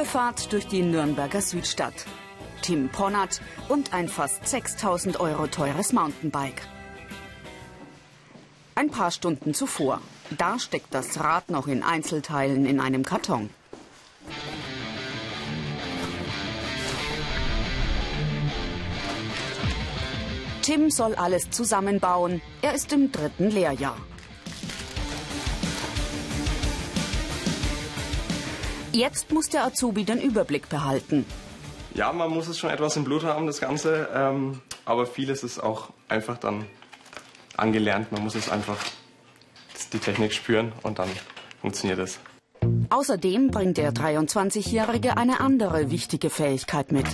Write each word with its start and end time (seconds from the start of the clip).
Probefahrt 0.00 0.50
durch 0.54 0.66
die 0.66 0.80
Nürnberger 0.80 1.42
Südstadt. 1.42 2.06
Tim 2.62 2.88
Ponnert 2.88 3.42
und 3.68 3.92
ein 3.92 4.08
fast 4.08 4.48
6000 4.48 5.20
Euro 5.20 5.46
teures 5.46 5.92
Mountainbike. 5.92 6.62
Ein 8.74 8.88
paar 8.88 9.10
Stunden 9.10 9.52
zuvor. 9.52 10.00
Da 10.38 10.58
steckt 10.58 10.94
das 10.94 11.20
Rad 11.20 11.50
noch 11.50 11.66
in 11.66 11.82
Einzelteilen 11.82 12.64
in 12.64 12.80
einem 12.80 13.04
Karton. 13.04 13.50
Tim 20.62 20.90
soll 20.90 21.14
alles 21.14 21.50
zusammenbauen. 21.50 22.40
Er 22.62 22.74
ist 22.74 22.90
im 22.94 23.12
dritten 23.12 23.50
Lehrjahr. 23.50 23.98
Jetzt 28.92 29.32
muss 29.32 29.48
der 29.48 29.64
Azubi 29.64 30.04
den 30.04 30.20
Überblick 30.20 30.68
behalten. 30.68 31.24
Ja, 31.94 32.12
man 32.12 32.30
muss 32.30 32.48
es 32.48 32.58
schon 32.58 32.70
etwas 32.70 32.96
im 32.96 33.04
Blut 33.04 33.24
haben, 33.24 33.46
das 33.46 33.60
Ganze. 33.60 34.08
Ähm, 34.14 34.60
aber 34.84 35.06
vieles 35.06 35.42
ist 35.42 35.60
auch 35.60 35.90
einfach 36.08 36.38
dann 36.38 36.66
angelernt. 37.56 38.12
Man 38.12 38.22
muss 38.22 38.34
es 38.34 38.48
einfach 38.48 38.78
die 39.92 39.98
Technik 39.98 40.32
spüren 40.32 40.72
und 40.82 40.98
dann 40.98 41.08
funktioniert 41.60 41.98
es. 41.98 42.18
Außerdem 42.90 43.50
bringt 43.50 43.76
der 43.76 43.92
23-Jährige 43.92 45.16
eine 45.16 45.40
andere 45.40 45.90
wichtige 45.90 46.30
Fähigkeit 46.30 46.92
mit. 46.92 47.06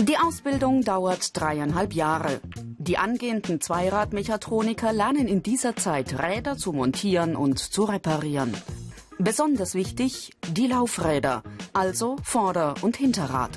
Die 0.00 0.16
Ausbildung 0.18 0.82
dauert 0.82 1.38
dreieinhalb 1.38 1.94
Jahre. 1.94 2.40
Die 2.84 2.98
angehenden 2.98 3.60
Zweiradmechatroniker 3.60 4.92
lernen 4.92 5.28
in 5.28 5.40
dieser 5.40 5.76
Zeit 5.76 6.18
Räder 6.18 6.56
zu 6.56 6.72
montieren 6.72 7.36
und 7.36 7.60
zu 7.60 7.84
reparieren. 7.84 8.56
Besonders 9.18 9.74
wichtig 9.74 10.32
die 10.48 10.66
Laufräder, 10.66 11.44
also 11.72 12.16
Vorder- 12.24 12.74
und 12.82 12.96
Hinterrad. 12.96 13.50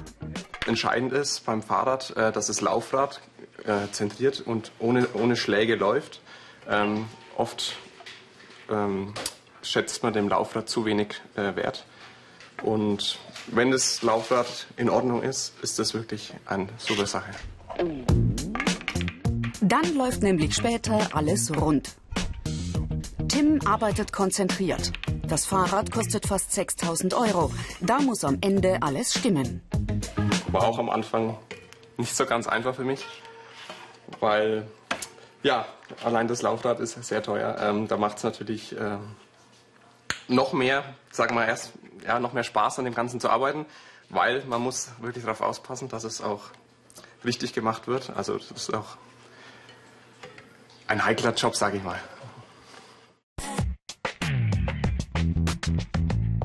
Entscheidend 0.67 1.11
ist 1.11 1.43
beim 1.43 1.63
Fahrrad, 1.63 2.15
äh, 2.15 2.31
dass 2.31 2.47
das 2.47 2.61
Laufrad 2.61 3.19
äh, 3.63 3.91
zentriert 3.91 4.41
und 4.41 4.71
ohne, 4.77 5.07
ohne 5.15 5.35
Schläge 5.35 5.73
läuft. 5.73 6.21
Ähm, 6.69 7.07
oft 7.35 7.77
ähm, 8.69 9.15
schätzt 9.63 10.03
man 10.03 10.13
dem 10.13 10.29
Laufrad 10.29 10.69
zu 10.69 10.85
wenig 10.85 11.19
äh, 11.35 11.55
Wert. 11.55 11.83
Und 12.61 13.17
wenn 13.47 13.71
das 13.71 14.03
Laufrad 14.03 14.67
in 14.77 14.87
Ordnung 14.87 15.23
ist, 15.23 15.55
ist 15.63 15.79
das 15.79 15.95
wirklich 15.95 16.31
eine 16.45 16.67
super 16.77 17.07
Sache. 17.07 17.31
Dann 19.67 19.95
läuft 19.95 20.21
nämlich 20.21 20.53
später 20.53 21.09
alles 21.15 21.51
rund. 21.59 21.95
Tim 23.27 23.59
arbeitet 23.65 24.13
konzentriert. 24.13 24.91
Das 25.27 25.47
Fahrrad 25.47 25.89
kostet 25.89 26.27
fast 26.27 26.51
6000 26.51 27.15
Euro. 27.15 27.51
Da 27.81 27.99
muss 27.99 28.23
am 28.23 28.37
Ende 28.41 28.77
alles 28.83 29.15
stimmen. 29.15 29.63
War 30.49 30.67
auch 30.67 30.77
am 30.77 30.91
Anfang 30.91 31.35
nicht 31.97 32.15
so 32.15 32.27
ganz 32.27 32.45
einfach 32.45 32.75
für 32.75 32.83
mich, 32.83 33.03
weil 34.19 34.67
ja, 35.41 35.65
allein 36.03 36.27
das 36.27 36.43
Laufrad 36.43 36.79
ist 36.79 37.03
sehr 37.03 37.23
teuer. 37.23 37.55
Ähm, 37.59 37.87
da 37.87 37.97
macht 37.97 38.17
es 38.17 38.23
natürlich 38.23 38.75
ähm, 38.79 39.15
noch 40.27 40.53
mehr, 40.53 40.83
sagen 41.09 41.35
wir 41.35 41.47
erst, 41.47 41.71
ja, 42.05 42.19
noch 42.19 42.33
mehr 42.33 42.43
Spaß 42.43 42.77
an 42.77 42.85
dem 42.85 42.93
Ganzen 42.93 43.19
zu 43.19 43.31
arbeiten, 43.31 43.65
weil 44.09 44.43
man 44.45 44.61
muss 44.61 44.91
wirklich 45.01 45.23
darauf 45.23 45.41
aufpassen, 45.41 45.89
dass 45.89 46.03
es 46.03 46.21
auch 46.21 46.41
richtig 47.23 47.53
gemacht 47.53 47.87
wird. 47.87 48.11
Also 48.15 48.37
das 48.37 48.51
ist 48.51 48.71
auch 48.71 48.97
ein 50.87 51.03
heikler 51.03 51.33
Job, 51.33 51.55
sage 51.55 51.77
ich 51.77 51.83
mal. 51.83 51.99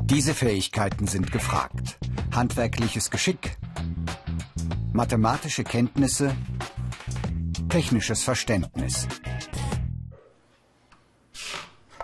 Diese 0.05 0.34
Fähigkeiten 0.34 1.06
sind 1.06 1.31
gefragt. 1.31 1.99
Handwerkliches 2.34 3.11
Geschick, 3.11 3.56
mathematische 4.93 5.65
Kenntnisse, 5.65 6.34
technisches 7.69 8.23
Verständnis. 8.25 9.06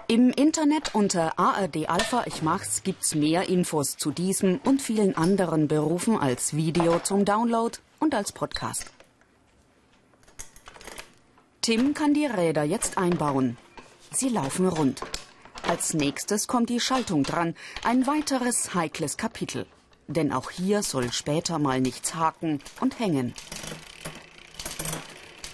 Im 0.09 0.31
Internet 0.31 0.95
unter 0.95 1.37
ARD 1.37 1.89
Alpha 1.89 2.23
Ich 2.27 2.43
Mach's 2.43 2.85
gibt's 2.85 3.17
mehr 3.17 3.49
Infos 3.49 3.97
zu 3.97 4.13
diesem 4.13 4.59
und 4.59 4.81
vielen 4.81 5.17
anderen 5.17 5.67
Berufen 5.67 6.17
als 6.17 6.55
Video 6.55 7.01
zum 7.01 7.25
Download 7.25 7.77
und 7.99 8.15
als 8.15 8.31
Podcast. 8.31 8.96
Tim 11.67 11.95
kann 11.95 12.15
die 12.15 12.27
Räder 12.27 12.63
jetzt 12.63 12.97
einbauen. 12.97 13.57
Sie 14.13 14.29
laufen 14.29 14.69
rund. 14.69 15.03
Als 15.67 15.95
nächstes 15.95 16.47
kommt 16.47 16.71
die 16.71 16.79
Schaltung 16.79 17.25
dran, 17.25 17.57
ein 17.83 18.07
weiteres 18.07 18.73
heikles 18.77 19.17
Kapitel. 19.17 19.67
Denn 20.07 20.33
auch 20.33 20.53
hier 20.53 20.85
soll 20.85 21.11
später 21.11 21.59
mal 21.59 21.81
nichts 21.81 22.15
haken 22.15 22.61
und 22.81 23.01
hängen. 23.01 23.35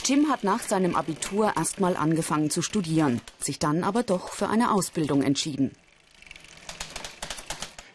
Tim 0.02 0.30
hat 0.30 0.44
nach 0.44 0.60
seinem 0.60 0.96
Abitur 0.96 1.56
erstmal 1.56 1.96
angefangen 1.96 2.50
zu 2.50 2.60
studieren, 2.60 3.22
sich 3.38 3.58
dann 3.58 3.82
aber 3.82 4.02
doch 4.02 4.34
für 4.34 4.50
eine 4.50 4.70
Ausbildung 4.72 5.22
entschieden. 5.22 5.74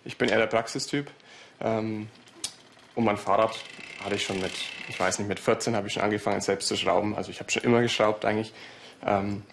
Ich 0.05 0.17
bin 0.17 0.29
eher 0.29 0.39
der 0.39 0.47
Praxistyp. 0.47 1.11
Ähm, 1.59 2.07
und 2.95 3.03
mein 3.03 3.17
Fahrrad 3.17 3.55
hatte 4.07 4.15
ich 4.15 4.23
schon 4.23 4.39
mit, 4.39 4.53
ich 4.87 4.97
weiß 4.97 5.19
nicht, 5.19 5.27
mit 5.27 5.37
14 5.37 5.75
habe 5.75 5.87
ich 5.87 5.93
schon 5.93 6.03
angefangen, 6.03 6.39
selbst 6.39 6.69
zu 6.69 6.77
schrauben. 6.77 7.15
Also 7.17 7.29
ich 7.29 7.41
habe 7.41 7.51
schon 7.51 7.63
immer 7.63 7.81
geschraubt 7.81 8.23
eigentlich. 8.23 8.53
Ähm, 9.05 9.43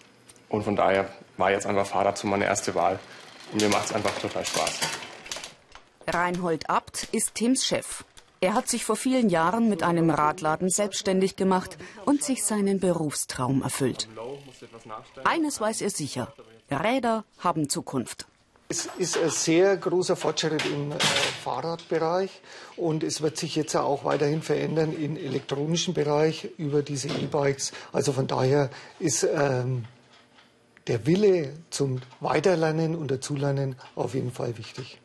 und 0.47 0.63
von 0.63 0.77
daher 0.77 1.09
war 1.35 1.51
jetzt 1.51 1.65
einfach 1.65 1.85
Fahrrad 1.85 2.17
so 2.17 2.25
meine 2.25 2.45
erste 2.45 2.73
Wahl. 2.73 2.97
Und 3.51 3.61
mir 3.61 3.67
macht 3.67 3.87
es 3.87 3.93
einfach 3.93 4.17
total 4.17 4.45
Spaß. 4.45 4.79
Reinhold 6.07 6.69
Abt 6.69 7.09
ist 7.11 7.35
Tims 7.35 7.65
Chef. 7.65 8.05
Er 8.39 8.53
hat 8.53 8.69
sich 8.69 8.85
vor 8.85 8.95
vielen 8.95 9.29
Jahren 9.29 9.67
mit 9.67 9.83
einem 9.83 10.09
Radladen 10.09 10.69
selbstständig 10.69 11.35
gemacht 11.35 11.77
und 12.05 12.23
sich 12.23 12.45
seinen 12.45 12.79
Berufstraum 12.79 13.61
erfüllt. 13.61 14.07
Eines 15.25 15.59
weiß 15.59 15.81
er 15.81 15.89
sicher. 15.89 16.33
Räder 16.71 17.25
haben 17.39 17.67
Zukunft. 17.67 18.25
Es 18.75 18.89
ist 18.97 19.17
ein 19.17 19.29
sehr 19.29 19.77
großer 19.77 20.17
Fortschritt 20.17 20.65
im 20.65 20.91
äh, 20.91 20.95
Fahrradbereich 21.45 22.41
und 22.75 23.05
es 23.05 23.21
wird 23.21 23.37
sich 23.37 23.55
jetzt 23.55 23.73
auch 23.73 24.03
weiterhin 24.03 24.41
verändern 24.41 24.91
im 24.91 25.15
elektronischen 25.15 25.93
Bereich 25.93 26.49
über 26.57 26.81
diese 26.81 27.07
E-Bikes. 27.07 27.71
Also 27.93 28.11
von 28.11 28.27
daher 28.27 28.69
ist 28.99 29.23
ähm, 29.23 29.85
der 30.87 31.07
Wille 31.07 31.53
zum 31.69 32.01
Weiterlernen 32.19 32.95
und 32.95 33.11
Dazulernen 33.11 33.77
auf 33.95 34.13
jeden 34.13 34.33
Fall 34.33 34.57
wichtig. 34.57 34.99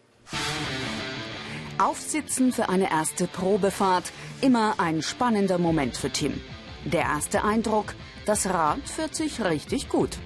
Aufsitzen 1.78 2.52
für 2.52 2.68
eine 2.68 2.90
erste 2.90 3.28
Probefahrt, 3.28 4.10
immer 4.40 4.80
ein 4.80 5.00
spannender 5.00 5.58
Moment 5.58 5.96
für 5.96 6.10
Tim. 6.10 6.40
Der 6.86 7.02
erste 7.02 7.44
Eindruck, 7.44 7.94
das 8.26 8.46
Rad 8.46 8.80
führt 8.88 9.14
sich 9.14 9.40
richtig 9.44 9.88
gut. 9.88 10.18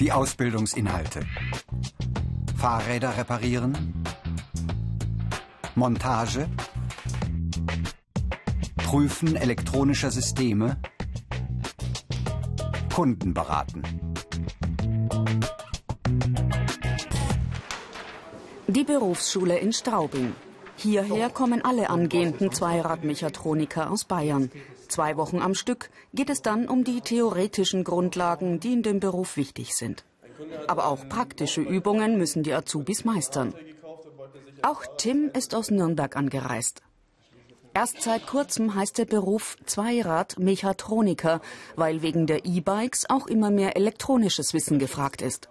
Die 0.00 0.12
Ausbildungsinhalte. 0.12 1.26
Fahrräder 2.56 3.16
reparieren. 3.16 4.04
Montage. 5.74 6.48
Prüfen 8.76 9.34
elektronischer 9.34 10.12
Systeme. 10.12 10.76
Kunden 12.94 13.34
beraten. 13.34 13.82
Die 18.68 18.84
Berufsschule 18.84 19.58
in 19.58 19.72
Straubing. 19.72 20.32
Hierher 20.76 21.28
kommen 21.30 21.64
alle 21.64 21.90
angehenden 21.90 22.52
Zweiradmechatroniker 22.52 23.90
aus 23.90 24.04
Bayern. 24.04 24.50
Zwei 24.88 25.16
Wochen 25.16 25.40
am 25.40 25.54
Stück 25.54 25.90
geht 26.14 26.30
es 26.30 26.42
dann 26.42 26.68
um 26.68 26.82
die 26.82 27.00
theoretischen 27.00 27.84
Grundlagen, 27.84 28.58
die 28.58 28.72
in 28.72 28.82
dem 28.82 29.00
Beruf 29.00 29.36
wichtig 29.36 29.76
sind. 29.76 30.04
Aber 30.66 30.86
auch 30.86 31.08
praktische 31.08 31.60
Übungen 31.60 32.16
müssen 32.16 32.42
die 32.42 32.54
Azubis 32.54 33.04
meistern. 33.04 33.54
Auch 34.62 34.84
Tim 34.96 35.30
ist 35.34 35.54
aus 35.54 35.70
Nürnberg 35.70 36.16
angereist. 36.16 36.82
Erst 37.74 38.02
seit 38.02 38.26
kurzem 38.26 38.74
heißt 38.74 38.98
der 38.98 39.04
Beruf 39.04 39.56
Zweirad-Mechatroniker, 39.66 41.40
weil 41.76 42.02
wegen 42.02 42.26
der 42.26 42.44
E-Bikes 42.44 43.08
auch 43.08 43.26
immer 43.26 43.50
mehr 43.50 43.76
elektronisches 43.76 44.54
Wissen 44.54 44.78
gefragt 44.78 45.22
ist. 45.22 45.48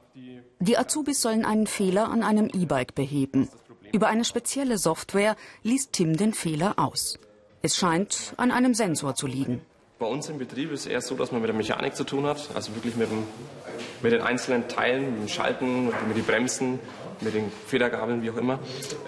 Die 0.59 0.77
Azubis 0.77 1.21
sollen 1.21 1.45
einen 1.45 1.67
Fehler 1.67 2.09
an 2.09 2.23
einem 2.23 2.49
E-Bike 2.51 2.95
beheben. 2.95 3.47
Über 3.93 4.07
eine 4.07 4.25
spezielle 4.25 4.77
Software 4.77 5.35
liest 5.63 5.93
Tim 5.93 6.17
den 6.17 6.33
Fehler 6.33 6.73
aus. 6.77 7.19
Es 7.61 7.75
scheint 7.75 8.33
an 8.37 8.51
einem 8.51 8.73
Sensor 8.73 9.15
zu 9.15 9.27
liegen. 9.27 9.61
Bei 9.99 10.05
uns 10.05 10.29
im 10.29 10.37
Betrieb 10.37 10.71
ist 10.71 10.81
es 10.81 10.85
eher 10.85 11.01
so, 11.01 11.15
dass 11.15 11.31
man 11.31 11.41
mit 11.41 11.49
der 11.49 11.55
Mechanik 11.55 11.95
zu 11.95 12.03
tun 12.03 12.25
hat, 12.25 12.49
also 12.53 12.75
wirklich 12.75 12.95
mit 12.95 13.09
dem 13.09 13.23
mit 14.01 14.11
den 14.11 14.21
einzelnen 14.21 14.67
Teilen, 14.67 15.11
mit 15.13 15.21
dem 15.21 15.27
Schalten, 15.27 15.85
mit 16.07 16.17
den 16.17 16.23
Bremsen, 16.23 16.79
mit 17.21 17.33
den 17.33 17.51
Federgabeln, 17.67 18.21
wie 18.21 18.31
auch 18.31 18.37
immer. 18.37 18.59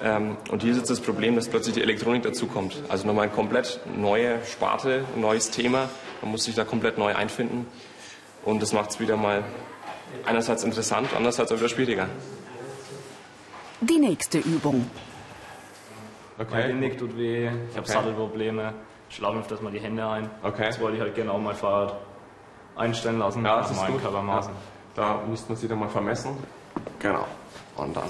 Ähm, 0.04 0.38
und 0.50 0.64
hier 0.64 0.72
ist 0.72 0.78
jetzt 0.78 0.90
das 0.90 1.00
Problem, 1.00 1.36
dass 1.36 1.48
plötzlich 1.48 1.76
die 1.76 1.82
Elektronik 1.82 2.24
dazukommt. 2.24 2.76
Also 2.90 3.06
nochmal 3.06 3.26
eine 3.26 3.34
komplett 3.34 3.80
neue 3.96 4.44
Sparte, 4.46 5.06
ein 5.16 5.22
neues 5.22 5.52
Thema. 5.52 5.90
Man 6.22 6.32
muss 6.32 6.46
sich 6.46 6.56
da 6.56 6.64
komplett 6.64 6.98
neu 6.98 7.16
einfinden. 7.16 7.68
Und 8.44 8.62
das 8.62 8.74
macht 8.74 8.92
es 8.92 9.00
wieder 9.00 9.18
mal 9.18 9.44
einerseits 10.26 10.64
interessant, 10.64 11.10
andererseits 11.16 11.52
auch 11.52 11.58
wieder 11.58 11.70
schwieriger. 11.70 12.10
Die 13.82 14.00
nächste 14.00 14.40
Übung. 14.40 14.90
Okay. 16.40 16.52
Mein 16.52 16.68
Genick 16.70 16.98
tut 16.98 17.18
weh, 17.18 17.48
ich 17.48 17.52
habe 17.76 17.80
okay. 17.80 17.92
Sattelprobleme, 17.92 18.74
schlafe 19.10 19.40
öfters 19.40 19.62
mal 19.62 19.74
die 19.74 19.82
Hände 19.82 20.08
ein. 20.08 20.30
Okay. 20.42 20.68
Das 20.68 20.80
wollte 20.80 20.96
ich 20.96 21.04
halt 21.04 21.14
gerne 21.14 21.34
auch 21.34 21.40
mal 21.40 21.54
Fahrrad 21.54 22.00
einstellen 22.78 23.20
lassen. 23.20 23.44
Ja, 23.44 23.58
das 23.58 23.72
ist 23.72 23.86
gut. 23.86 24.02
Körpermaßen. 24.02 24.54
Ja. 24.54 24.60
Da 24.96 25.22
müsste 25.28 25.50
man 25.50 25.58
sie 25.58 25.68
dann 25.68 25.80
mal 25.80 25.90
vermessen. 25.90 26.38
Genau. 27.00 27.26
Und 27.76 27.96
dann 27.98 28.10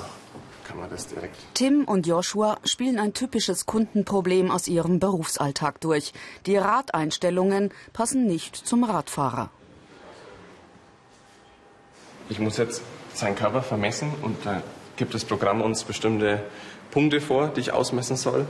kann 0.63 0.79
man 0.79 0.91
das 0.91 1.07
direkt. 1.07 1.35
Tim 1.55 1.85
und 1.85 2.05
Joshua 2.05 2.59
spielen 2.63 2.99
ein 2.99 3.15
typisches 3.15 3.65
Kundenproblem 3.65 4.51
aus 4.51 4.67
ihrem 4.67 4.99
Berufsalltag 4.99 5.81
durch. 5.81 6.13
Die 6.45 6.57
Radeinstellungen 6.57 7.71
passen 7.93 8.27
nicht 8.27 8.55
zum 8.55 8.83
Radfahrer. 8.83 9.49
Ich 12.29 12.37
muss 12.37 12.57
jetzt 12.57 12.83
seinen 13.15 13.35
Körper 13.35 13.63
vermessen 13.63 14.13
und 14.21 14.45
da 14.45 14.61
gibt 14.97 15.15
das 15.15 15.25
Programm 15.25 15.61
uns 15.63 15.83
bestimmte 15.83 16.43
Punkte 16.91 17.21
vor, 17.21 17.49
die 17.49 17.61
ich 17.61 17.71
ausmessen 17.71 18.17
soll. 18.17 18.45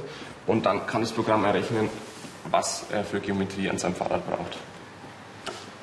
Und 0.47 0.65
dann 0.65 0.87
kann 0.87 1.01
das 1.01 1.11
Programm 1.11 1.45
errechnen, 1.45 1.89
was 2.49 2.85
er 2.91 3.03
für 3.03 3.19
Geometrie 3.19 3.69
an 3.69 3.77
seinem 3.77 3.95
Fahrrad 3.95 4.25
braucht. 4.27 4.57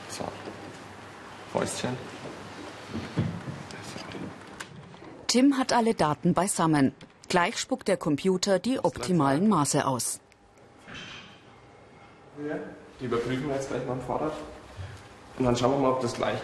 So. 0.09 0.25
Fäustchen. 1.53 1.97
Tim 5.27 5.59
hat 5.59 5.73
alle 5.73 5.95
Daten 5.95 6.35
beisammen. 6.35 6.95
Gleich 7.29 7.59
spuckt 7.59 7.89
der 7.89 7.97
Computer 7.97 8.59
die 8.59 8.79
optimalen 8.79 9.49
Maße 9.49 9.87
aus. 9.87 10.21
Die 13.01 13.05
überprüfen 13.05 13.49
wir 13.49 13.57
jetzt 13.57 13.69
gleich 13.69 13.85
mal 13.85 13.95
am 13.95 14.01
Fahrrad. 14.01 14.33
Und 15.39 15.45
dann 15.45 15.57
schauen 15.57 15.73
wir 15.73 15.79
mal, 15.79 15.93
ob 15.93 16.01
das 16.01 16.15
gleich 16.15 16.39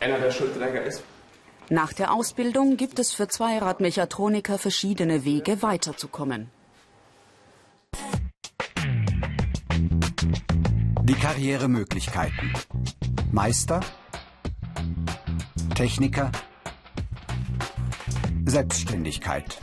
einer 0.00 0.18
der 0.18 0.30
Schulträger 0.30 0.82
ist. 0.82 1.02
Nach 1.70 1.94
der 1.94 2.12
Ausbildung 2.12 2.76
gibt 2.76 2.98
es 2.98 3.14
für 3.14 3.26
Zweiradmechatroniker 3.26 4.58
verschiedene 4.58 5.24
Wege 5.24 5.62
weiterzukommen. 5.62 6.50
Die 11.04 11.14
Karrieremöglichkeiten. 11.14 12.52
Meister, 13.32 13.80
Techniker, 15.74 16.30
Selbstständigkeit. 18.44 19.58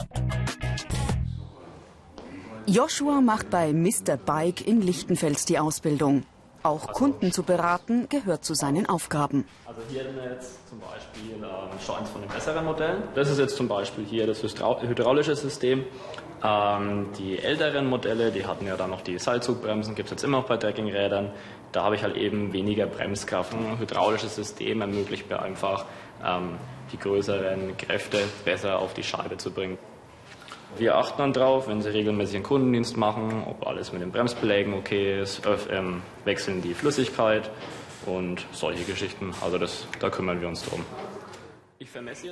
Joshua 2.65 3.21
macht 3.21 3.49
bei 3.51 3.73
Mr. 3.73 4.17
Bike 4.17 4.65
in 4.65 4.81
Lichtenfels 4.81 5.45
die 5.45 5.59
Ausbildung. 5.59 6.23
Auch 6.63 6.93
Kunden 6.93 7.31
zu 7.31 7.43
beraten 7.43 8.07
gehört 8.09 8.45
zu 8.45 8.53
seinen 8.53 8.85
Aufgaben. 8.87 9.45
Also 9.81 9.93
hier 9.93 10.07
haben 10.07 10.15
wir 10.15 10.31
jetzt 10.31 10.69
zum 10.69 10.79
Beispiel 10.79 11.33
ähm, 11.35 11.79
schon 11.83 11.95
eins 11.95 12.09
von 12.09 12.21
den 12.21 12.29
besseren 12.29 12.65
Modellen. 12.65 13.03
Das 13.15 13.29
ist 13.29 13.39
jetzt 13.39 13.55
zum 13.55 13.67
Beispiel 13.67 14.05
hier 14.05 14.27
das 14.27 14.43
hydraulische 14.43 15.35
System. 15.35 15.85
Ähm, 16.43 17.09
die 17.17 17.39
älteren 17.39 17.87
Modelle, 17.87 18.31
die 18.31 18.45
hatten 18.45 18.67
ja 18.67 18.75
dann 18.77 18.89
noch 18.89 19.01
die 19.01 19.17
Seilzugbremsen, 19.17 19.95
gibt 19.95 20.07
es 20.07 20.11
jetzt 20.11 20.23
immer 20.23 20.39
noch 20.39 20.47
bei 20.47 20.57
Trekkingrädern. 20.57 21.31
Da 21.71 21.83
habe 21.83 21.95
ich 21.95 22.03
halt 22.03 22.15
eben 22.15 22.53
weniger 22.53 22.85
Bremskraft. 22.85 23.53
Ein 23.53 23.79
hydraulisches 23.79 24.35
System 24.35 24.81
ermöglicht 24.81 25.29
mir 25.29 25.41
einfach, 25.41 25.85
ähm, 26.23 26.57
die 26.91 26.97
größeren 26.97 27.77
Kräfte 27.77 28.19
besser 28.45 28.79
auf 28.79 28.93
die 28.93 29.03
Scheibe 29.03 29.37
zu 29.37 29.51
bringen. 29.51 29.77
Wir 30.77 30.95
achten 30.95 31.17
dann 31.17 31.33
drauf, 31.33 31.67
wenn 31.67 31.81
Sie 31.81 31.89
regelmäßig 31.89 32.35
einen 32.35 32.43
Kundendienst 32.43 32.95
machen, 32.95 33.43
ob 33.45 33.67
alles 33.67 33.91
mit 33.91 34.01
den 34.01 34.11
Bremsbelägen 34.11 34.73
okay 34.73 35.19
ist, 35.21 35.41
ähm, 35.69 36.01
wechseln 36.23 36.61
die 36.61 36.73
Flüssigkeit 36.73 37.49
und 38.05 38.45
solche 38.51 38.83
Geschichten. 38.83 39.33
Also 39.41 39.57
das, 39.57 39.85
da 39.99 40.09
kümmern 40.09 40.41
wir 40.41 40.47
uns 40.47 40.63
drum. 40.63 40.83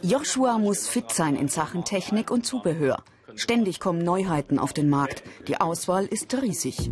Joshua 0.01 0.57
muss 0.57 0.87
fit 0.87 1.11
sein 1.11 1.35
in 1.35 1.47
Sachen 1.47 1.83
Technik 1.83 2.29
und 2.31 2.45
Zubehör. 2.45 3.03
Ständig 3.35 3.79
kommen 3.79 4.03
Neuheiten 4.03 4.59
auf 4.59 4.73
den 4.73 4.89
Markt. 4.89 5.23
Die 5.47 5.59
Auswahl 5.59 6.05
ist 6.05 6.33
riesig. 6.41 6.89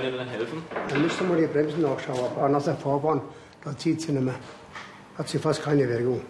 Kann 0.00 0.14
Ihnen 0.14 0.28
helfen? 0.28 0.62
Dann 0.88 1.02
müsste 1.02 1.24
mal 1.24 1.36
die 1.38 1.46
Bremsen 1.46 1.82
nachschauen. 1.82 2.18
Aber 2.36 2.48
nach 2.48 2.62
der 2.62 2.76
Fahrbahn, 2.76 3.22
da 3.64 3.76
zieht 3.76 4.00
sie 4.00 4.12
nicht 4.12 4.24
mehr. 4.24 4.34
Hat 5.16 5.28
sie 5.28 5.38
fast 5.38 5.62
keine 5.62 5.88
Wirkung. 5.88 6.22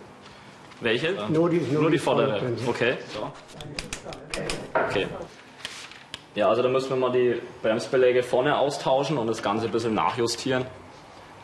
Welche? 0.81 1.13
Nur 1.29 1.51
die, 1.51 1.59
nur, 1.59 1.83
nur 1.83 1.91
die, 1.91 1.97
die 1.97 2.03
vordere. 2.03 2.41
Okay. 2.67 2.97
So. 3.13 3.31
Okay. 4.89 5.07
Ja, 6.35 6.49
also 6.49 6.63
da 6.63 6.69
müssen 6.69 6.89
wir 6.91 6.97
mal 6.97 7.13
die 7.13 7.41
Bremsbeläge 7.63 8.23
vorne 8.23 8.57
austauschen 8.57 9.19
und 9.19 9.27
das 9.27 9.43
Ganze 9.43 9.67
ein 9.67 9.73
bisschen 9.73 9.95
nachjustieren. 9.95 10.65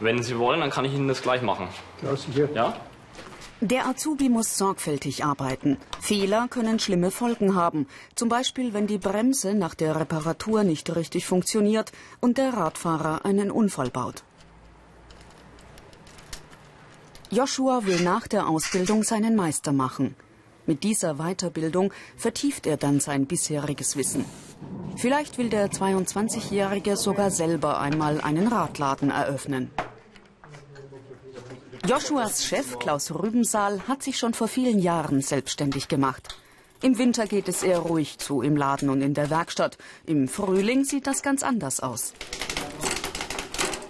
Wenn 0.00 0.23
Sie 0.23 0.38
wollen, 0.38 0.61
dann 0.61 0.70
kann 0.70 0.84
ich 0.84 0.94
Ihnen 0.94 1.08
das 1.08 1.23
gleich 1.23 1.43
machen. 1.43 1.69
Ja, 2.02 2.14
sicher. 2.17 2.49
Ja? 2.55 2.75
Der 3.62 3.87
Azubi 3.87 4.29
muss 4.29 4.58
sorgfältig 4.58 5.25
arbeiten. 5.25 5.79
Fehler 5.99 6.47
können 6.49 6.79
schlimme 6.79 7.11
Folgen 7.11 7.55
haben. 7.55 7.87
Zum 8.14 8.29
Beispiel, 8.29 8.75
wenn 8.75 8.87
die 8.87 8.99
Bremse 8.99 9.55
nach 9.55 9.75
der 9.75 9.99
Reparatur 9.99 10.62
nicht 10.62 10.94
richtig 10.94 11.25
funktioniert 11.25 11.91
und 12.20 12.37
der 12.37 12.53
Radfahrer 12.53 13.25
einen 13.25 13.50
Unfall 13.50 13.88
baut. 13.88 14.25
Joshua 17.31 17.87
will 17.87 18.03
nach 18.03 18.29
der 18.29 18.47
Ausbildung 18.47 19.04
seinen 19.04 19.35
Meister 19.35 19.73
machen. 19.73 20.16
Mit 20.66 20.85
dieser 20.85 21.14
Weiterbildung 21.14 21.95
vertieft 22.16 22.66
er 22.66 22.76
dann 22.76 23.00
sein 23.00 23.26
bisheriges 23.26 23.97
Wissen. 23.97 24.26
Vielleicht 24.97 25.38
will 25.38 25.49
der 25.49 25.71
22-Jährige 25.71 26.97
sogar 26.97 27.30
selber 27.30 27.80
einmal 27.80 28.21
einen 28.21 28.49
Radladen 28.49 29.11
eröffnen. 29.11 29.71
Joshuas 31.87 32.45
Chef 32.45 32.81
Klaus 32.81 33.12
Rübensaal 33.12 33.81
hat 33.87 34.02
sich 34.02 34.19
schon 34.19 34.35
vor 34.35 34.49
vielen 34.49 34.81
Jahren 34.81 35.21
selbstständig 35.23 35.87
gemacht. 35.87 36.37
Im 36.83 36.99
Winter 36.99 37.26
geht 37.26 37.47
es 37.47 37.62
eher 37.62 37.78
ruhig 37.78 38.19
zu 38.19 38.43
im 38.43 38.57
Laden 38.57 38.90
und 38.90 39.02
in 39.02 39.14
der 39.14 39.31
Werkstatt. 39.31 39.78
Im 40.05 40.26
Frühling 40.26 40.83
sieht 40.83 41.07
das 41.07 41.23
ganz 41.23 41.45
anders 41.45 41.78
aus. 41.78 42.12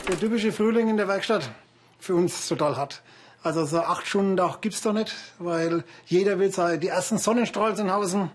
Der 0.09 0.21
typische 0.21 0.53
Frühling 0.53 0.89
in 0.89 0.99
der 0.99 1.09
Werkstatt 1.09 1.51
für 1.99 2.15
uns 2.15 2.47
total 2.49 2.77
hart. 2.77 3.03
Also 3.43 3.65
so 3.65 3.79
acht 3.79 4.07
Stunden 4.07 4.37
Tag 4.37 4.61
gibt's 4.61 4.83
doch 4.83 4.93
nicht, 4.93 5.15
weil 5.39 5.83
jeder 6.05 6.39
will 6.39 6.53
sein, 6.53 6.79
die 6.79 6.89
ersten 6.89 7.17
Sonnenstrahlen 7.17 7.77
sind 7.77 7.91
Hausen 7.91 8.31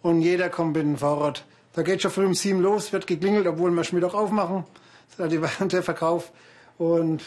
und 0.00 0.22
jeder 0.22 0.48
kommt 0.48 0.76
mit 0.76 0.82
dem 0.82 0.96
Fahrrad. 0.96 1.44
Da 1.74 1.82
geht 1.82 2.00
schon 2.00 2.10
früh 2.10 2.24
um 2.24 2.32
sieben 2.32 2.60
los, 2.60 2.90
wird 2.94 3.06
geklingelt, 3.06 3.46
obwohl 3.46 3.70
wir 3.70 3.84
Schmied 3.84 4.04
aufmachen. 4.04 4.64
Das 5.18 5.30
ist 5.30 5.60
der 5.72 5.82
Verkauf. 5.82 6.32
Und 6.78 7.22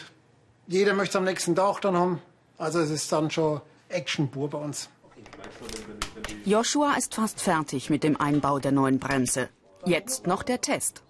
jeder 0.68 0.92
möchte 0.94 1.12
es 1.12 1.16
am 1.16 1.24
nächsten 1.24 1.56
Tag 1.56 1.80
dann 1.80 1.96
haben. 1.96 2.22
Also 2.58 2.80
es 2.80 2.90
ist 2.90 3.10
dann 3.10 3.30
schon 3.30 3.60
Action 3.88 4.30
pur 4.30 4.50
bei 4.50 4.58
uns. 4.58 4.90
Joshua 6.44 6.94
ist 6.96 7.14
fast 7.14 7.40
fertig 7.40 7.90
mit 7.90 8.04
dem 8.04 8.20
Einbau 8.20 8.58
der 8.58 8.72
neuen 8.72 8.98
Bremse. 8.98 9.48
Jetzt 9.86 10.26
noch 10.26 10.42
der 10.42 10.60
Test. 10.60 11.02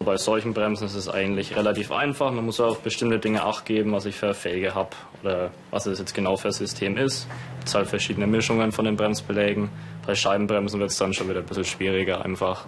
Bei 0.00 0.16
solchen 0.16 0.52
Bremsen 0.52 0.86
ist 0.86 0.96
es 0.96 1.08
eigentlich 1.08 1.54
relativ 1.54 1.92
einfach. 1.92 2.32
Man 2.32 2.44
muss 2.44 2.58
auf 2.58 2.80
bestimmte 2.80 3.20
Dinge 3.20 3.44
Acht 3.44 3.64
geben, 3.66 3.92
was 3.92 4.04
ich 4.04 4.16
für 4.16 4.34
Felge 4.34 4.74
habe 4.74 4.90
oder 5.22 5.52
was 5.70 5.86
es 5.86 6.00
jetzt 6.00 6.12
genau 6.12 6.36
für 6.36 6.48
ein 6.48 6.52
System 6.52 6.96
ist. 6.96 7.28
Es 7.64 7.74
halt 7.74 7.86
verschiedene 7.86 8.26
Mischungen 8.26 8.72
von 8.72 8.84
den 8.84 8.96
Bremsbelägen. 8.96 9.70
Bei 10.04 10.16
Scheibenbremsen 10.16 10.80
wird 10.80 10.90
es 10.90 10.96
dann 10.96 11.14
schon 11.14 11.28
wieder 11.28 11.38
ein 11.38 11.46
bisschen 11.46 11.64
schwieriger 11.64 12.24
einfach. 12.24 12.66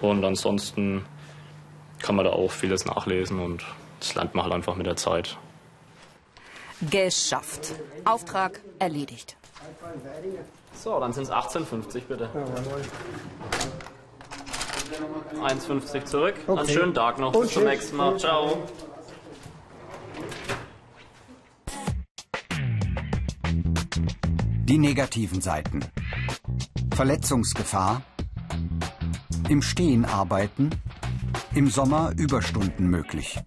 Und 0.00 0.24
ansonsten 0.24 1.04
kann 2.00 2.16
man 2.16 2.24
da 2.24 2.32
auch 2.32 2.50
vieles 2.50 2.84
nachlesen 2.84 3.40
und 3.40 3.64
das 4.00 4.14
lernt 4.14 4.34
man 4.34 4.44
halt 4.44 4.54
einfach 4.54 4.76
mit 4.76 4.86
der 4.86 4.96
Zeit. 4.96 5.36
Geschafft. 6.80 7.74
Auftrag 8.04 8.60
erledigt. 8.78 9.36
So, 10.74 11.00
dann 11.00 11.12
sind 11.12 11.24
es 11.24 11.30
18,50 11.30 12.02
bitte. 12.08 12.30
1,50 15.42 16.04
zurück. 16.04 16.34
Okay. 16.46 16.60
Einen 16.60 16.68
schönen 16.68 16.94
Tag 16.94 17.18
noch. 17.18 17.34
Und 17.34 17.42
Bis 17.42 17.52
zum 17.52 17.64
nächsten 17.64 17.96
Mal. 17.96 18.18
Ciao. 18.18 18.62
Die 24.64 24.78
negativen 24.78 25.40
Seiten. 25.40 25.80
Verletzungsgefahr. 26.94 28.02
Im 29.48 29.62
Stehen 29.62 30.04
arbeiten. 30.04 30.70
Im 31.54 31.70
Sommer 31.70 32.12
Überstunden 32.16 32.88
möglich. 32.90 33.38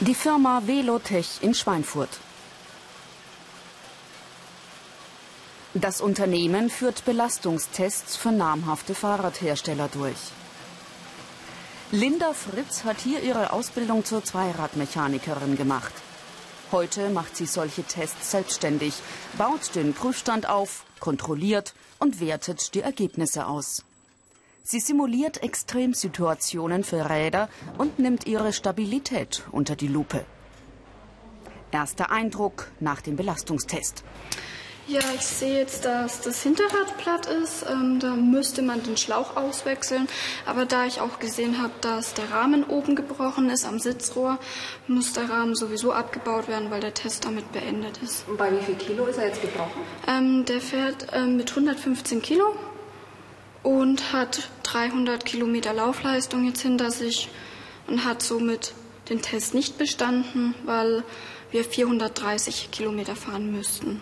Die 0.00 0.14
Firma 0.14 0.62
Velotech 0.66 1.38
in 1.42 1.54
Schweinfurt. 1.54 2.08
Das 5.74 6.00
Unternehmen 6.00 6.70
führt 6.70 7.04
Belastungstests 7.04 8.16
für 8.16 8.32
namhafte 8.32 8.94
Fahrradhersteller 8.96 9.88
durch. 9.88 10.18
Linda 11.92 12.32
Fritz 12.32 12.82
hat 12.82 12.98
hier 12.98 13.22
ihre 13.22 13.52
Ausbildung 13.52 14.04
zur 14.04 14.24
Zweiradmechanikerin 14.24 15.56
gemacht. 15.56 15.92
Heute 16.72 17.10
macht 17.10 17.36
sie 17.36 17.46
solche 17.46 17.84
Tests 17.84 18.32
selbstständig, 18.32 18.94
baut 19.38 19.76
den 19.76 19.94
Prüfstand 19.94 20.48
auf, 20.48 20.84
kontrolliert 20.98 21.74
und 22.00 22.18
wertet 22.18 22.74
die 22.74 22.80
Ergebnisse 22.80 23.46
aus. 23.46 23.85
Sie 24.68 24.80
simuliert 24.80 25.44
Extremsituationen 25.44 26.82
für 26.82 27.08
Räder 27.08 27.48
und 27.78 28.00
nimmt 28.00 28.26
ihre 28.26 28.52
Stabilität 28.52 29.44
unter 29.52 29.76
die 29.76 29.86
Lupe. 29.86 30.24
Erster 31.70 32.10
Eindruck 32.10 32.66
nach 32.80 33.00
dem 33.00 33.14
Belastungstest. 33.14 34.02
Ja, 34.88 35.02
ich 35.14 35.24
sehe 35.24 35.58
jetzt, 35.58 35.84
dass 35.84 36.20
das 36.20 36.42
Hinterrad 36.42 36.98
platt 36.98 37.26
ist. 37.26 37.64
Ähm, 37.70 38.00
da 38.00 38.16
müsste 38.16 38.62
man 38.62 38.82
den 38.82 38.96
Schlauch 38.96 39.36
auswechseln. 39.36 40.08
Aber 40.46 40.66
da 40.66 40.84
ich 40.84 41.00
auch 41.00 41.20
gesehen 41.20 41.62
habe, 41.62 41.72
dass 41.80 42.14
der 42.14 42.32
Rahmen 42.32 42.64
oben 42.64 42.96
gebrochen 42.96 43.50
ist 43.50 43.66
am 43.66 43.78
Sitzrohr, 43.78 44.40
muss 44.88 45.12
der 45.12 45.30
Rahmen 45.30 45.54
sowieso 45.54 45.92
abgebaut 45.92 46.48
werden, 46.48 46.72
weil 46.72 46.80
der 46.80 46.92
Test 46.94 47.24
damit 47.24 47.52
beendet 47.52 47.98
ist. 48.02 48.28
Und 48.28 48.36
bei 48.36 48.50
wie 48.50 48.64
viel 48.64 48.74
Kilo 48.74 49.06
ist 49.06 49.18
er 49.18 49.28
jetzt 49.28 49.42
gebrochen? 49.42 49.80
Ähm, 50.08 50.44
der 50.44 50.60
fährt 50.60 51.06
ähm, 51.12 51.36
mit 51.36 51.50
115 51.50 52.20
Kilo 52.20 52.56
und 53.66 54.12
hat 54.12 54.48
300 54.62 55.24
Kilometer 55.24 55.72
Laufleistung 55.72 56.44
jetzt 56.44 56.60
hinter 56.60 56.92
sich 56.92 57.28
und 57.88 58.04
hat 58.04 58.22
somit 58.22 58.74
den 59.10 59.22
Test 59.22 59.54
nicht 59.54 59.76
bestanden, 59.76 60.54
weil 60.64 61.02
wir 61.50 61.64
430 61.64 62.70
Kilometer 62.70 63.16
fahren 63.16 63.50
müssten. 63.50 64.00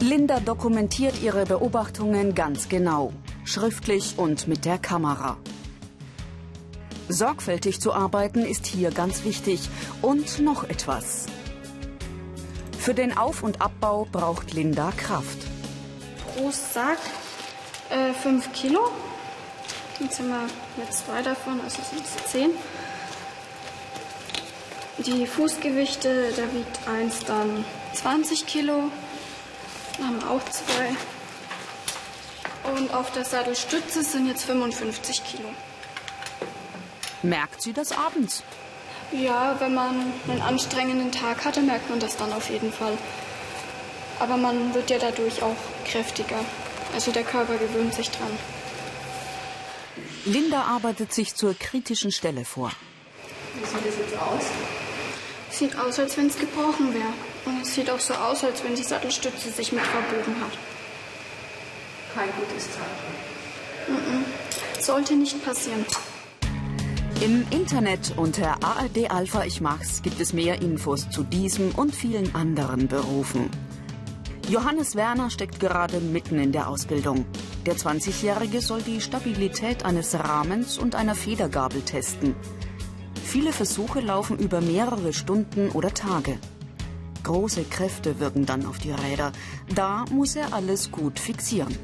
Linda 0.00 0.40
dokumentiert 0.40 1.22
ihre 1.22 1.46
Beobachtungen 1.46 2.34
ganz 2.34 2.68
genau, 2.68 3.14
schriftlich 3.44 4.18
und 4.18 4.48
mit 4.48 4.66
der 4.66 4.76
Kamera. 4.76 5.38
Sorgfältig 7.08 7.80
zu 7.80 7.94
arbeiten 7.94 8.40
ist 8.44 8.66
hier 8.66 8.90
ganz 8.90 9.24
wichtig. 9.24 9.60
Und 10.02 10.40
noch 10.40 10.64
etwas. 10.64 11.24
Für 12.78 12.92
den 12.92 13.16
Auf- 13.16 13.42
und 13.42 13.62
Abbau 13.62 14.06
braucht 14.12 14.52
Linda 14.52 14.92
Kraft. 14.94 15.57
Pro 16.38 16.52
Sack 16.52 16.98
5 18.22 18.46
äh, 18.46 18.50
Kilo. 18.50 18.92
Jetzt 19.98 20.18
sind 20.18 20.28
wir 20.28 20.46
mit 20.76 20.94
zwei 20.94 21.20
davon, 21.20 21.60
also 21.60 21.82
sind 21.82 22.04
es 22.04 22.30
10. 22.30 22.50
Die 24.98 25.26
Fußgewichte, 25.26 26.32
da 26.36 26.42
wiegt 26.54 26.78
eins 26.86 27.24
dann 27.24 27.64
20 27.94 28.46
Kilo, 28.46 28.84
haben 30.00 30.22
auch 30.28 30.44
zwei. 30.50 30.94
Und 32.72 32.94
auf 32.94 33.10
der 33.10 33.24
Sattelstütze 33.24 34.04
sind 34.04 34.28
jetzt 34.28 34.44
55 34.44 35.24
Kilo. 35.24 35.48
Merkt 37.22 37.62
sie 37.62 37.72
das 37.72 37.90
abends? 37.90 38.44
Ja, 39.10 39.56
wenn 39.58 39.74
man 39.74 40.12
einen 40.28 40.42
anstrengenden 40.42 41.10
Tag 41.10 41.44
hatte, 41.44 41.62
merkt 41.62 41.90
man 41.90 41.98
das 41.98 42.16
dann 42.16 42.32
auf 42.32 42.48
jeden 42.48 42.72
Fall. 42.72 42.96
Aber 44.20 44.36
man 44.36 44.74
wird 44.74 44.90
ja 44.90 44.98
dadurch 44.98 45.42
auch 45.42 45.56
kräftiger. 45.84 46.40
Also 46.94 47.12
der 47.12 47.22
Körper 47.22 47.56
gewöhnt 47.56 47.94
sich 47.94 48.10
dran. 48.10 48.30
Linda 50.24 50.62
arbeitet 50.62 51.12
sich 51.12 51.34
zur 51.34 51.54
kritischen 51.54 52.12
Stelle 52.12 52.44
vor. 52.44 52.72
Wie 53.54 53.66
sieht 53.66 53.86
das 53.86 53.96
jetzt 53.98 54.18
aus? 54.20 54.44
Sieht 55.50 55.78
aus, 55.78 55.98
als 55.98 56.16
wenn 56.16 56.26
es 56.26 56.38
gebrochen 56.38 56.92
wäre. 56.92 57.12
Und 57.46 57.62
es 57.62 57.74
sieht 57.74 57.90
auch 57.90 58.00
so 58.00 58.14
aus, 58.14 58.44
als 58.44 58.62
wenn 58.64 58.74
die 58.74 58.82
Sattelstütze 58.82 59.50
sich 59.50 59.72
mit 59.72 59.82
verbogen 59.82 60.34
hat. 60.40 60.52
Kein 62.14 62.28
gutes 62.38 62.64
Zeichen. 62.64 64.24
Sollte 64.80 65.14
nicht 65.16 65.42
passieren. 65.44 65.84
Im 67.20 67.46
Internet 67.50 68.12
unter 68.16 68.62
ARD 68.62 69.10
Alpha 69.10 69.44
Ich 69.44 69.60
Mach's 69.60 70.02
gibt 70.02 70.20
es 70.20 70.32
mehr 70.32 70.60
Infos 70.62 71.10
zu 71.10 71.24
diesem 71.24 71.72
und 71.74 71.94
vielen 71.94 72.34
anderen 72.34 72.86
Berufen. 72.86 73.50
Johannes 74.48 74.96
Werner 74.96 75.28
steckt 75.28 75.60
gerade 75.60 76.00
mitten 76.00 76.38
in 76.38 76.52
der 76.52 76.68
Ausbildung. 76.68 77.26
Der 77.66 77.74
20-Jährige 77.76 78.62
soll 78.62 78.80
die 78.80 79.02
Stabilität 79.02 79.84
eines 79.84 80.14
Rahmens 80.14 80.78
und 80.78 80.94
einer 80.94 81.14
Federgabel 81.14 81.82
testen. 81.82 82.34
Viele 83.22 83.52
Versuche 83.52 84.00
laufen 84.00 84.38
über 84.38 84.62
mehrere 84.62 85.12
Stunden 85.12 85.68
oder 85.72 85.92
Tage. 85.92 86.38
Große 87.24 87.64
Kräfte 87.64 88.20
wirken 88.20 88.46
dann 88.46 88.64
auf 88.64 88.78
die 88.78 88.90
Räder. 88.90 89.32
Da 89.74 90.06
muss 90.10 90.34
er 90.34 90.54
alles 90.54 90.90
gut 90.90 91.18
fixieren. 91.18 91.76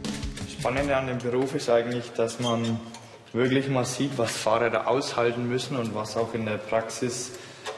Spannende 0.59 0.97
an 0.97 1.07
dem 1.07 1.19
Beruf 1.19 1.55
ist 1.55 1.69
eigentlich, 1.69 2.13
dass 2.13 2.41
man 2.41 2.81
wirklich 3.35 3.69
mal 3.69 3.85
sieht, 3.85 4.17
was 4.17 4.35
Fahrräder 4.35 4.89
aushalten 4.89 5.47
müssen 5.51 5.77
und 5.77 5.95
was 5.95 6.17
auch 6.17 6.33
in 6.33 6.47
der 6.47 6.57
Praxis 6.57 7.33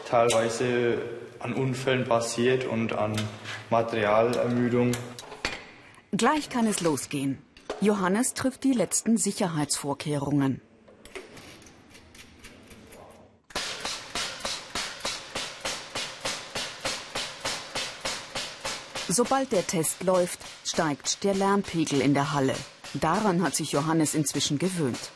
teilweise 0.09 0.99
an 1.47 1.55
Unfällen 1.55 2.05
passiert 2.05 2.65
und 2.65 2.93
an 2.93 3.15
Materialermüdung. 3.71 4.91
Gleich 6.11 6.51
kann 6.51 6.67
es 6.67 6.81
losgehen. 6.81 7.39
Johannes 7.81 8.35
trifft 8.35 8.65
die 8.65 8.73
letzten 8.73 9.17
Sicherheitsvorkehrungen. 9.17 10.61
Sobald 19.09 19.53
der 19.53 19.65
Test 19.65 20.03
läuft, 20.03 20.41
steigt 20.65 21.23
der 21.23 21.35
Lärmpegel 21.35 22.01
in 22.01 22.13
der 22.13 22.33
Halle. 22.33 22.57
Daran 22.95 23.41
hat 23.43 23.55
sich 23.55 23.71
Johannes 23.71 24.17
inzwischen 24.17 24.59
gewöhnt. 24.59 25.13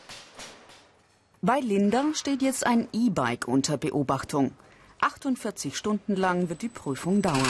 Bei 1.41 1.59
Linda 1.59 2.05
steht 2.13 2.41
jetzt 2.41 2.65
ein 2.65 2.87
E-Bike 2.93 3.49
unter 3.49 3.75
Beobachtung. 3.75 4.51
48 5.01 5.75
Stunden 5.75 6.15
lang 6.15 6.49
wird 6.49 6.61
die 6.61 6.69
Prüfung 6.69 7.23
dauern. 7.23 7.41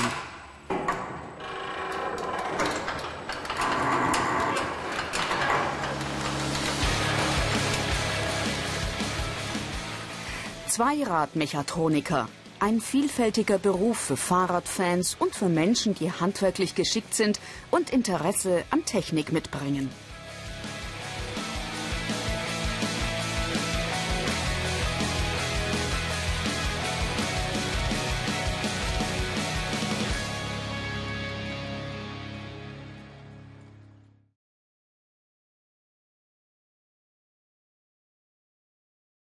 Zweiradmechatroniker. 10.70 12.30
Ein 12.62 12.80
vielfältiger 12.80 13.58
Beruf 13.58 13.98
für 13.98 14.16
Fahrradfans 14.16 15.18
und 15.20 15.36
für 15.36 15.50
Menschen, 15.50 15.94
die 15.94 16.10
handwerklich 16.10 16.76
geschickt 16.76 17.14
sind 17.14 17.42
und 17.70 17.90
Interesse 17.90 18.64
an 18.70 18.86
Technik 18.86 19.34
mitbringen. 19.34 19.90